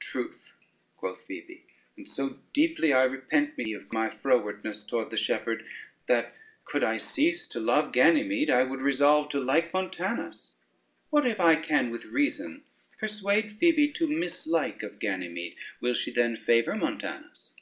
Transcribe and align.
"Truth," 0.00 0.52
quoth 0.98 1.18
Phoebe, 1.22 1.64
"and 1.96 2.06
so 2.06 2.36
deeply 2.52 2.92
I 2.92 3.04
repent 3.04 3.56
me 3.56 3.72
of 3.72 3.90
my 3.90 4.10
frowardness 4.10 4.84
toward 4.84 5.08
the 5.08 5.16
shepherd, 5.16 5.64
that 6.08 6.36
could 6.66 6.84
I 6.84 6.98
cease 6.98 7.46
to 7.46 7.58
love 7.58 7.90
Ganymede, 7.92 8.50
I 8.50 8.64
would 8.64 8.82
resolve 8.82 9.30
to 9.30 9.40
like 9.40 9.72
Montanus." 9.72 10.50
"What, 11.08 11.26
if 11.26 11.40
I 11.40 11.56
can 11.56 11.88
with 11.88 12.04
reason 12.04 12.64
persuade 12.98 13.56
Phoebe 13.56 13.90
to 13.92 14.06
mislike 14.06 14.82
of 14.82 14.98
Ganymede, 14.98 15.56
will 15.80 15.94
she 15.94 16.10
then 16.10 16.36
favor 16.36 16.76
Montanus?" 16.76 17.54